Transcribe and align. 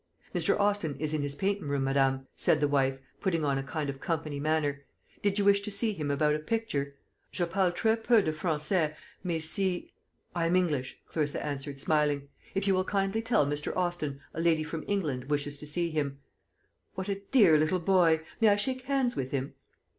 "Mr. 0.33 0.59
Austin 0.59 0.95
is 0.97 1.13
in 1.13 1.21
his 1.21 1.35
paintin' 1.35 1.67
room, 1.67 1.83
madame," 1.83 2.25
said 2.35 2.59
the 2.59 2.67
wife, 2.67 2.97
putting 3.19 3.45
on 3.45 3.59
a 3.59 3.61
kind 3.61 3.87
of 3.87 3.99
company 3.99 4.39
manner. 4.39 4.83
"Did 5.21 5.37
you 5.37 5.45
wish 5.45 5.61
to 5.61 5.69
see 5.69 5.93
him 5.93 6.09
about 6.09 6.33
a 6.33 6.39
picture? 6.39 6.95
Je 7.31 7.45
parle 7.45 7.71
très 7.71 8.03
poo 8.03 8.19
de 8.23 8.33
Français, 8.33 8.95
mais 9.23 9.45
si" 9.47 9.93
"I 10.35 10.47
am 10.47 10.55
English," 10.55 10.97
Clarissa 11.07 11.45
answered, 11.45 11.79
smiling; 11.79 12.29
"if 12.55 12.65
you 12.65 12.73
will 12.73 12.83
kindly 12.83 13.21
tell 13.21 13.45
Mr. 13.45 13.77
Austin 13.77 14.19
a 14.33 14.41
lady 14.41 14.63
from 14.63 14.83
England 14.87 15.25
wishes 15.25 15.59
to 15.59 15.67
see 15.67 15.91
him. 15.91 16.17
What 16.95 17.07
a 17.07 17.21
dear 17.29 17.59
little 17.59 17.77
boy! 17.79 18.21
May 18.39 18.49
I 18.49 18.55
shake 18.55 18.85
hands 18.85 19.15
with 19.15 19.29
him?" 19.29 19.53